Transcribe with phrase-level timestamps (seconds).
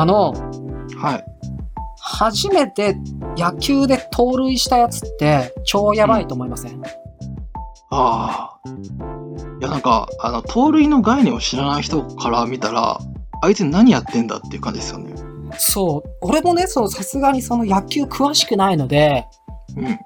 [0.00, 0.32] あの、
[0.96, 1.24] はい。
[2.00, 2.96] 初めて
[3.36, 6.82] 野球で盗塁したやつって超やばいと思いません、
[7.90, 8.70] ああ。
[9.60, 12.98] いや、なんか、あの、盗塁の概念を知らない人から見たら、
[13.42, 15.09] あいつ何やってんだっていう感じですよね。
[15.58, 16.10] そう。
[16.22, 19.26] 俺もね、そのさすがにその野球詳しくないので、
[19.76, 19.98] うん。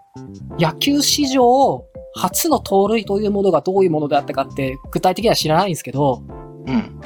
[0.58, 6.22] 野球史上初の盗塁というものがどういうものであったかって具体的には知らないんですけど、
[6.66, 7.00] うん。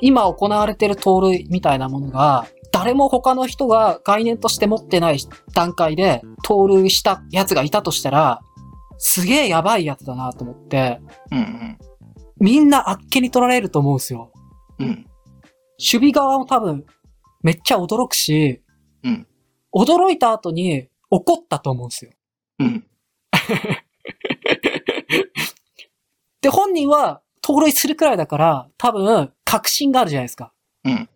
[0.00, 5.18] 今行われてる盗塁みたいなものが、誰も他の人が概念として持ってない
[5.54, 8.40] 段階で盗塁したやつがいたとしたら、
[8.98, 11.78] すげえやばいやつだなと思って、うんうん。
[12.40, 14.32] みんなあっけに取られると思うんですよ。
[14.78, 14.88] うん。
[15.78, 16.84] 守備側も多分、
[17.44, 18.60] めっちゃ驚くし、
[19.04, 19.26] うん
[19.76, 22.12] 驚いた後に怒ったと思うんですよ。
[22.60, 22.86] うん。
[26.40, 30.52] で、本人は盗塁するくらいだから、多分、確信があるじゃないですか。
[30.84, 31.08] うん。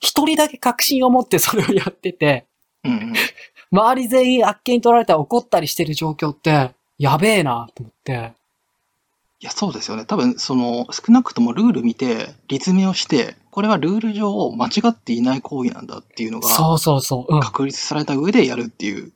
[0.00, 2.46] 一人だけ確信を持ってそれをやってて、
[2.82, 3.12] うんうん。
[3.70, 8.32] 周り全員あっけに取られたら怒ったりしてる状況って、やべえなと思って。
[9.44, 10.06] いや、そうですよね。
[10.06, 17.34] 多分、その、少なくともルール見て、立命をして、これはルール上間違っていない行為なんだっていうのが、そうそうそう。
[17.34, 17.40] うん。
[17.40, 19.12] 確立された上でやるっていう。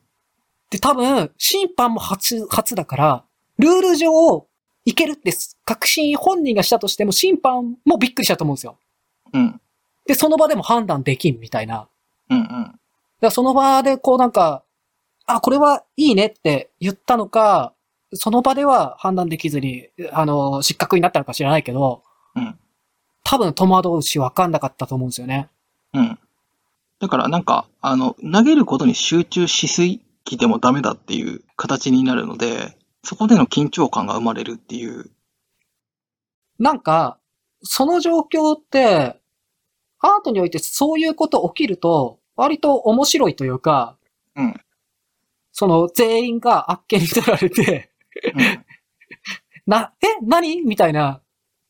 [0.69, 3.23] で、多分、審判も初、初だから、
[3.57, 4.45] ルール上、
[4.85, 5.33] いけるって
[5.65, 8.77] 確信本人がしたとしても、審判もびっくりしたと思うんですよ。
[9.33, 9.59] うん。
[10.05, 11.87] で、その場でも判断できんみたいな。
[12.29, 12.45] うんうん。
[12.45, 12.77] だか
[13.19, 14.63] らその場でこうなんか、
[15.25, 17.73] あ、これはいいねって言ったのか、
[18.13, 22.03] その場では判断できずに、あの、失格になったのか知らないけど、
[22.35, 22.59] うん
[23.29, 25.49] 多分戸惑うし分かんなかったと思うんですよね。
[25.93, 26.17] うん。
[26.99, 30.01] だからなんか、あの、投げることに集中しすぎ
[30.39, 35.11] てもダメだっていう形になるので、そこでの緊張感が生まれるっていう。
[36.57, 37.19] なんか、
[37.61, 39.19] その状況って、
[39.99, 43.95] アートにおいてそういうこと起きると、割と面白いというか、
[44.35, 44.59] うん。
[45.51, 47.88] その全員があっけに取られて、うん。
[49.65, 50.61] な、え何？
[50.61, 51.21] みたいな、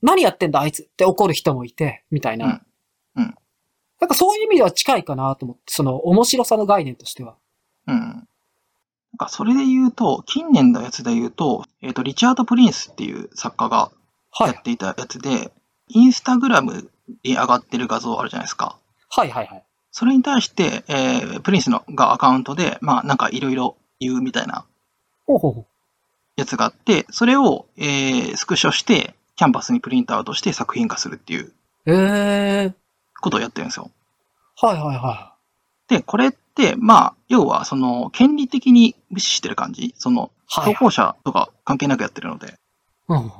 [0.02, 0.84] 何やってんだあいつ？
[0.84, 2.46] って怒る人もいて、みたいな。
[2.46, 3.36] うんうん
[4.00, 7.36] なんかそういう意味では近いかなと思って、その面白さの概念としては。
[7.86, 7.98] うん。
[7.98, 8.26] なん
[9.18, 13.92] かそれで言うと、近年のやつで言うと、えっ、と、リチャード・プリンスっていう作家が
[14.32, 14.54] はい。
[14.54, 15.52] やっていたやつで、
[15.90, 16.90] インスタグラム
[17.24, 18.78] に上がってる画像あるじゃないですか。
[19.10, 19.66] はいはいはい。
[19.92, 24.66] それに対して、えープリンスのがアカウントで、まあなんかいろいろ言うみたいな
[25.26, 25.66] ほうほうほう。
[26.40, 31.54] やつがあって、それを、えースクショして、キャンバスにプリントアウトして作品化するっていう
[31.86, 32.74] ええー。
[33.22, 33.90] ことをやってるんですよ。
[34.62, 35.36] はいはいは
[35.88, 40.60] で、これって、まあ、要は、その、権利的に無視してる感じその、い。
[40.60, 42.56] はい、投稿者とか関係なくやってるので。
[43.08, 43.32] うん。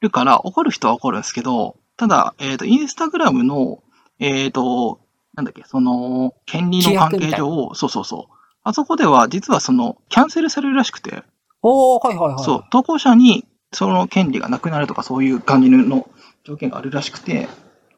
[0.00, 3.82] るから、怒る人は怒るんですけど、ただ、えっ、と、インスタグラムの、
[4.18, 5.00] えっ、と、
[5.34, 8.34] なんだっけ、その、権利の関係上、そうそうそう。
[8.62, 11.22] あそこでは、実はその、キャンセルされるらしくて、
[11.62, 12.44] おー、はいはいはい。
[12.44, 16.08] そう、投稿者に、その権利がなくなるとか、そういう感じの
[16.44, 17.48] 条件があるらしくて、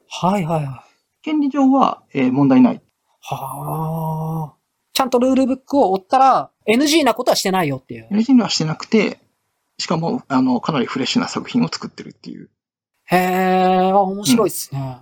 [0.09, 1.23] はいはいはい。
[1.23, 2.83] 権利上は、えー問題ない。
[3.21, 4.63] はあ。
[4.93, 8.09] ちゃんとルールブックを追ったら、NG なことはしてないよっていう。
[8.11, 9.21] NG にはしてなくて、
[9.79, 12.51] しかも、あの、かなりフレッシュな作品を作ってるっていう。
[13.05, 15.01] へえ、あ面白いっすね。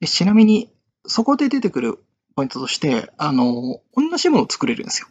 [0.00, 0.70] でちなみに、
[1.06, 1.98] そこで出てくる
[2.34, 5.08] ポイントとして、あの、同じものを作れるんですよ。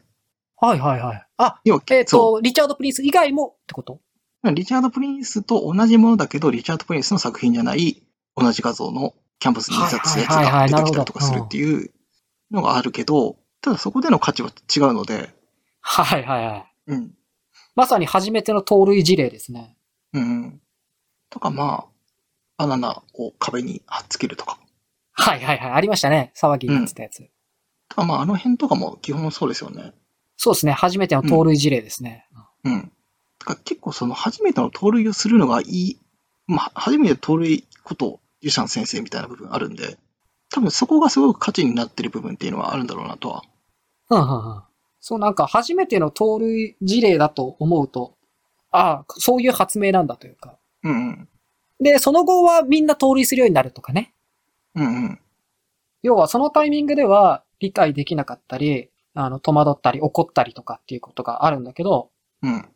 [0.66, 1.28] はいはいはい。
[1.38, 4.00] あ、要は、えっ、そと、リチャード・プリンス以外もってこと？
[4.44, 4.52] う。
[4.54, 8.02] リチャード・プリンスと同じものだけど、リチャード・プリンスの作品じゃない、
[8.38, 11.92] 同じ画像のキャンパスに印刷したやつが出てきたりとかするっていう
[12.50, 15.34] のがあるけど、ただそこでの価値は違うので、
[15.82, 16.66] はいはいはい。
[16.88, 17.12] うん。
[17.76, 19.76] まさに初めての盗塁事例ですね。
[20.14, 20.62] うん。
[21.30, 21.86] とか、まあ、
[22.58, 24.60] バナナを壁に貼っつけるとか。
[25.12, 25.72] はいはいはい。
[25.72, 26.32] ありましたね。
[26.38, 27.30] 騒ぎになってたやつ。
[27.90, 29.94] とか、まあ、あの辺とかも基本そうですよね。
[30.38, 30.72] そうですね。
[30.72, 32.28] 初めての盗塁事例ですね。
[32.64, 32.92] うん。
[33.40, 36.00] だから結構その初めての盗塁をするのがいい、
[36.48, 39.98] まあ、初めて盗塁こと、ユシャン先生みたいな部分あるんで、
[40.50, 43.44] 多分そこがすごく価値になってる部分っていうのはあるんだろうなとは。
[44.10, 44.64] うんうんうん。
[45.00, 48.16] そうなんか初めての盗塁事例だと思うと、
[48.72, 50.58] ああ、そういう発明なんだというか。
[50.84, 51.30] うんうん。
[51.80, 54.14] で、その後はみんな盗塁するようになるとかね。
[54.76, 55.20] うんうん。
[56.02, 62.10] 要はそのタイミングでは理解できなかったり、あの、戸惑ったり怒ったりとかっていうことがあるんだけど、
[62.42, 62.70] うん。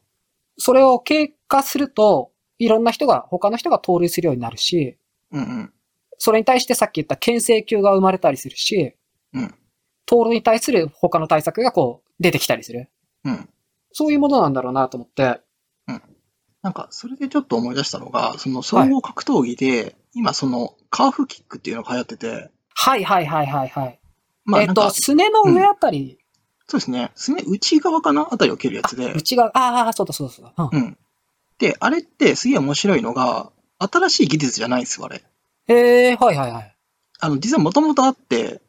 [0.57, 4.97] それを経過すると、いろんな人が、他の人が盗塁するようになるし、
[5.31, 5.73] うんうん。
[6.17, 8.95] それに対してさっき言った牽制球が生まれたりするし、
[9.33, 9.53] うん
[10.09, 12.89] 盗塁に対する他の対策がこう、出てきたりする。
[13.25, 13.49] うん。
[13.91, 15.41] そういうものなんだろうなと思って。
[16.67, 23.87] なんか、それでちょっと思い出したのが、その総合格闘技で、今そのカーフキックっていうのが流行ってて、はいはいはいはいはい。
[23.87, 23.99] えっ、
[24.43, 26.17] まあなんか、と、すねの上あたり、
[26.67, 28.27] そうですね、すね、内側かな？
[28.29, 30.53] あたりを蹴るやつで、内側、ああ、そうだそうだそうだ。
[30.57, 30.97] うんうん。
[31.59, 35.23] で、あれってすげえ面白いのが、新しい技術じゃないんですよ、あれ。
[35.67, 36.75] へえ、はいはいはい。
[37.19, 38.61] あの、実はもともとあって、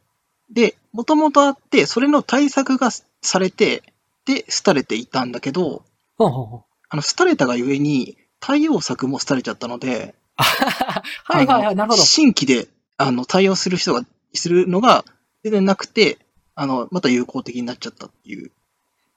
[0.50, 3.82] で、もともとあって、それの対策がされて、
[4.26, 5.82] で、廃れていたんだけど、
[6.18, 12.02] あの、廃れたがゆえに、対応策も廃れちゃったので、はいはいはい、なるほど。
[12.02, 14.02] 新規で、あの、対応する人が、
[14.34, 15.04] するのが、
[15.42, 16.18] 全然なくて、
[16.58, 18.50] あの、また有効的になっちゃったっていう。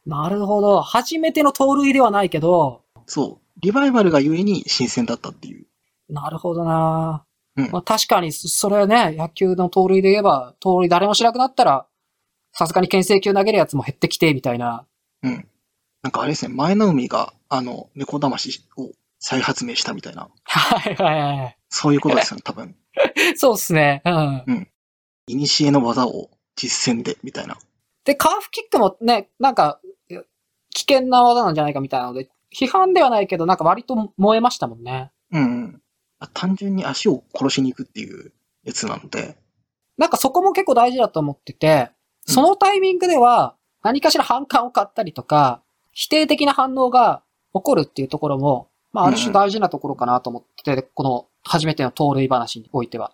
[0.05, 0.81] なるほど。
[0.81, 3.59] 初めての盗塁ではないけど、そう。
[3.59, 5.65] リバイバルがゆえに新鮮だったっていう。
[6.07, 11.87] なるほどな、うんまあ、確かに、そそれね、野球の盗塁で言えば、盗塁誰もしなくなったら、
[12.53, 14.85] さすがに牽制球投げるやつも減ってきて、みたいな。
[15.23, 15.47] うん。
[16.03, 21.57] なんかあれですね、前の海が、あの、猫魂を再発明したみたいな、はいはいはい。
[21.69, 22.75] そういうことですよね、多分。
[23.35, 24.03] そうっすね。
[24.05, 24.67] うん。
[25.27, 27.57] 古の技を実践で、みたいな。
[28.05, 29.79] で、カーフキックもね、なんか、
[30.73, 35.11] 危険な技なんじゃないかみたいなので、批判ではないけど、なんか割と燃えましたもんね。
[35.31, 35.81] うん
[36.33, 38.31] 単純に足を殺しに行くっていう
[38.63, 39.37] やつなので、
[39.97, 41.89] なんかそこも結構大事だと思ってて、
[42.25, 45.61] そのタイミングでは何かしら反感を買ったりとか、
[45.93, 53.11] 否定的な反応が起こるっていうところも、まあある種大事なところかなと思ってて、この初めての盗塁話においては。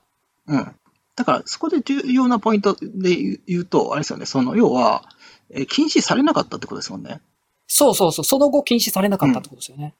[0.48, 0.76] うん。
[1.18, 5.04] だから、そこで重要なポイントで言うと、あれですよね、その、要は、
[5.50, 7.22] えー禁止されなかったってことですもんね。
[7.68, 9.94] そうそうそう、その後禁止されなかったってことですよね。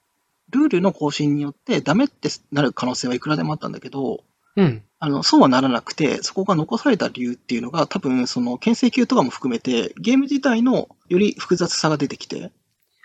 [0.52, 4.24] ルールの更新によってダメってなる可能性はいくらでもあったんだけど、
[4.56, 4.84] うん。
[5.00, 12.52] あの、そうはならなくて、そこが残された理由っていうのが、多分、その、牽制球とかも含めて、ゲーム自体のより複雑さが出てきて、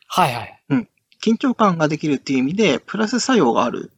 [0.06, 0.62] はいはい。
[1.23, 3.93] 緊張感ができるっていう意味で、プラス作用がある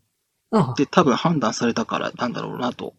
[0.51, 0.75] うんっ。
[0.77, 2.95] て多分判断されたからなんだろうなと。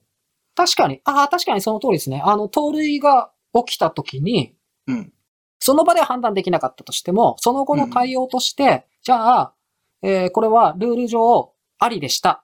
[0.56, 2.22] 確かに、ああ、確かにその通りですね。
[2.25, 4.56] あの、盗塁が起きた時に、
[4.88, 5.13] うん。
[5.60, 9.54] その場では判断できなかったとしても、その後の対応として、じゃあ、
[10.02, 12.44] えーこれはルール上ありでした。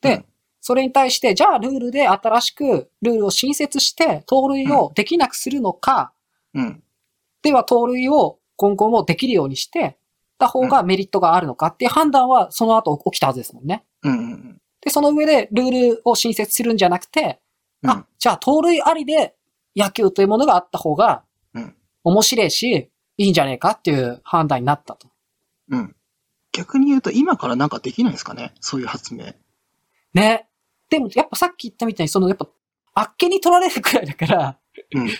[0.00, 0.24] で、うん
[0.62, 6.12] それに対して、じゃあルールで新しくルールを新設して、盗塁をできなくするのか、
[6.52, 6.82] うん。
[7.42, 9.96] では盗塁を今後もできるようにして、
[10.38, 13.84] た方がメリットがあるのかっていう判断はその後起きたはずですもんね。
[14.02, 14.59] うんうん。
[14.80, 17.40] で、その上でルールを新設するんじゃなくて、
[17.82, 19.34] うんあ、じゃあ盗塁ありで
[19.76, 21.22] 野球というものがあった方が
[21.52, 21.74] うん、
[22.04, 25.08] 面白いし、いいんじゃねえかっていう判断になったと。
[25.68, 25.96] うん。
[26.52, 28.54] 逆に言うと、今からなんかできないんですかね？
[28.60, 29.34] そういう発明。
[30.14, 30.46] ね。
[30.88, 32.48] でもやっぱさっき言ったみたいに、そのやっぱ、
[32.94, 34.58] あっけに取られるくらいだから、
[34.94, 35.10] うん。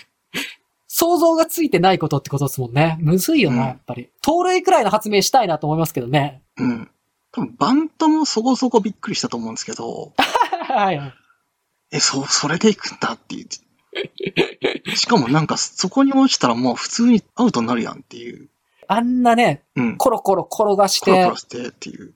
[0.87, 2.97] 想像がついてないことってことですもんね。
[3.01, 4.09] むずいよな、うんやっぱり。
[4.21, 6.41] 盗塁くらいの発明したいなと思いますけどね。
[6.57, 6.89] うん。
[7.31, 11.13] 多分、バントもそこそこびっくりしたと思うんですけど、はいはい。
[11.91, 14.95] え、そ、それで行くんだっていう。
[14.95, 18.49] しかもなんか、そこに落ちたらもう普通にアウトになるやんっていう。
[18.87, 19.97] あんなね、うん。
[19.97, 22.13] コロコロ転がしてコロコロ、してっていう。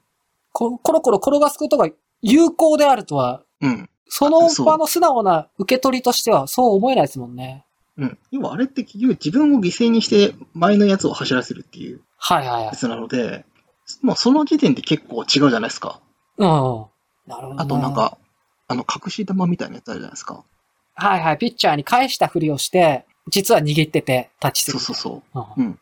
[0.51, 1.89] ココロコロ転がすことが
[2.21, 3.89] 有効であるとは、うん。
[4.07, 7.65] その場の素直な受け取りとしてはそう思えないですもんね。
[7.97, 8.18] うん。
[8.31, 12.66] 要はあれって結局自分を犠牲にして前のやつを走らせるっていうはいはいはい。
[12.66, 13.45] やつなので、
[14.01, 15.99] もうその時点で結構違うじゃないですか。
[16.37, 16.47] うん。
[17.27, 17.56] なるほど、ね。
[17.59, 17.94] あとなん。
[17.94, 18.18] か、
[18.68, 20.44] あの、隠し玉みたいなやつあるじゃないですか。
[20.95, 21.37] はいはい。
[21.37, 24.80] ピッチャーに返したふりをして、実は握っててタッチする。
[24.80, 25.57] そうそうそう。
[25.57, 25.65] うん。
[25.65, 25.80] うん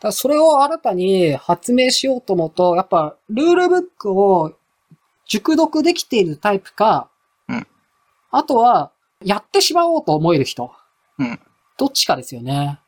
[0.00, 4.54] だそれを新たに発明しようと思うと、やっぱ、ルールブックを
[5.26, 7.10] 熟読できているタイプか、
[7.48, 7.66] うん
[8.30, 8.92] あとは、
[9.22, 10.72] やってしまおうと思える人。
[11.18, 11.38] うん
[11.76, 12.78] どっちかですよね。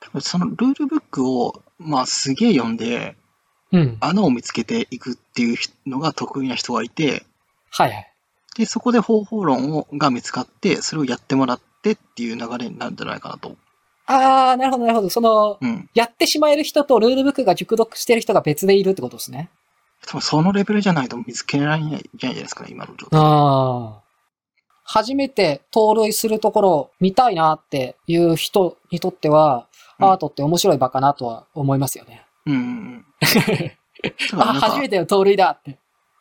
[0.00, 3.16] 多分そのルールブックを、まあすげえ読んで、
[3.72, 3.96] うん。
[4.00, 7.24] 穴を見つけていくっていうのが得意な人がいて、
[7.70, 8.12] はいはい。
[8.56, 13.56] で、そこで方法論をが見つかって、それをやってもらってっていう流れになるんじゃないかなと。
[14.06, 15.10] あー、なるほどなるほど。
[15.10, 15.88] その、うん。
[15.94, 19.48] やってしまえる人とルールブックが熟読してる人が別でいるってことですね。
[20.06, 23.20] 多分そのレベルじゃないと見つけられないじゃないですかね、今の状態。
[23.20, 24.02] ああ。
[24.84, 32.21] 初めて盗塁するところを見たいなっていう人にとっては、うんアートって面白い場かなとは思いますよね。
[32.46, 33.04] うん
[34.36, 35.78] あ、初めての盗塁だって。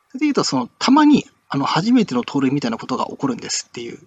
[0.10, 4.00] それで言うと、その、たまに、あの、初めての盗塁みたいなことが起こるんですっていう。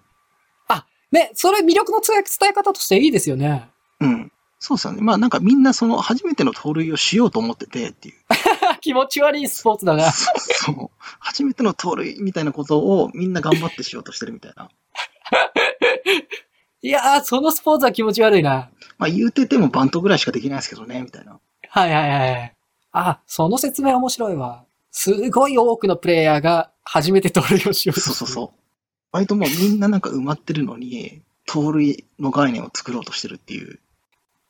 [1.15, 3.69] ね、それ魅力の伝え伝え方としていいですよね。
[4.01, 4.31] うん。
[4.59, 5.01] そうですよね。
[5.01, 8.15] まあなんかみんなその、初めての盗塁をしようと思っててっていう。
[8.81, 10.11] 気持ち悪いスポーツだな。
[10.11, 10.89] そうそう。
[11.19, 14.69] 初めての盗塁みたいなことをみんな頑張ってしようとしてるみたいな。
[16.81, 18.69] いいやー、そのスポーツは気持ち悪いな。
[18.97, 21.39] まあ言うててもバントぐらいしかできないですけどね、みたいな。
[21.75, 22.55] はいはいはい。
[22.93, 24.63] あ、その説明面白いわ。
[24.91, 27.99] すごい多くのプレイヤーが初めて盗塁をしようと。
[27.99, 28.49] そうそうそう。
[29.11, 33.79] 割ともうみんななんか埋まってるのに、盗塁の概念を作ろうとしてるっていう。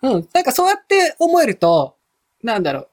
[0.03, 0.27] うん。
[0.33, 1.95] なんかそうやって思えると、
[2.43, 2.89] なんだろう。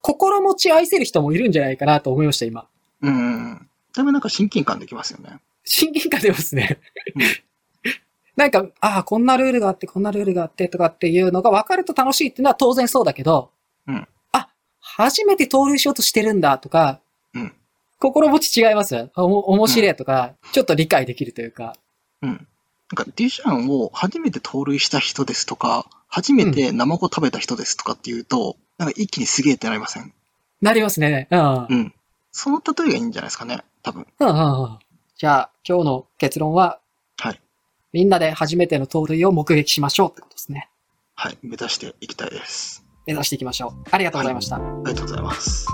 [0.00, 2.68] 心持ち愛せる人もいるんじゃないかなと思いました、今。
[3.02, 3.68] うんうんうん。
[3.96, 5.40] だいぶなんか親近感できますよね。
[5.64, 6.78] 親近感出ますね
[7.16, 7.22] うん。
[8.36, 13.50] なんか、ああ、こんなルールがあって、こんなルールがあってとかっていうのが分かると楽しいっていうのは当然そうだけど、
[13.86, 14.48] うんあ、
[14.80, 17.00] 初めて盗塁しようとしてるんだとか、
[17.34, 17.52] うん
[17.98, 18.94] 心持ち違います？
[18.94, 19.10] よ。
[19.16, 21.74] おも面白いとか、ちょっと理解できるというか。
[22.20, 22.28] うん。
[22.30, 22.38] なん
[22.94, 30.12] かデュシャンを初めて盗塁した人ですとか、初めてナマコ食べた人ですとかっていうと、なんか一気にすげえってなりません？
[30.60, 31.26] なりますね。
[31.30, 31.66] うん。
[31.70, 31.94] うん。
[32.32, 34.06] その例えがいいんじゃないですかね、多分。
[34.20, 34.78] うんうんうん。
[35.16, 36.78] じゃあ、今日の結論は、
[37.16, 37.40] はい。
[37.94, 40.68] みんなで初めての盗塁を目撃しましょうってことですね。
[41.14, 41.38] はい。
[41.42, 42.84] 目指していきたいです。
[43.06, 43.88] 目指していきましょう。
[43.90, 44.56] ありがとうございました。
[44.56, 45.66] ありがとうございます。